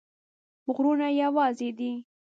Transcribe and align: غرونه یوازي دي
غرونه 0.73 1.07
یوازي 1.21 1.69
دي 1.77 1.91